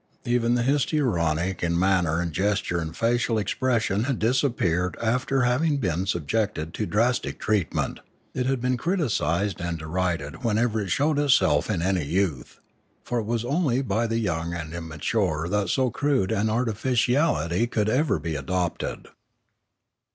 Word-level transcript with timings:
Even 0.25 0.55
the 0.55 0.63
histrionic 0.63 1.61
in 1.61 1.77
manner 1.77 2.21
and 2.21 2.33
gesture 2.33 2.79
and 2.79 2.97
facial 2.97 3.37
expression 3.37 4.05
had 4.05 4.17
disappeared 4.17 4.97
after 4.99 5.43
having 5.43 5.77
been 5.77 6.07
subjected 6.07 6.73
to 6.73 6.87
drastic 6.87 7.37
treatment; 7.39 7.99
it 8.33 8.47
had 8.47 8.59
been 8.59 8.77
criticised 8.77 9.61
and 9.61 9.77
derided 9.77 10.43
whenever 10.43 10.81
it 10.81 10.89
showed 10.89 11.19
itself 11.19 11.69
in 11.69 11.83
any 11.83 12.03
youth; 12.03 12.59
for 13.03 13.19
it 13.19 13.25
was 13.27 13.45
only 13.45 13.83
by 13.83 14.07
the 14.07 14.17
young 14.17 14.55
and 14.55 14.73
immature 14.73 15.47
that 15.47 15.69
so 15.69 15.91
crude 15.91 16.31
an 16.31 16.49
artificiality 16.49 17.67
could 17.67 17.87
ever 17.87 18.17
be 18.17 18.35
adopted. 18.35 19.07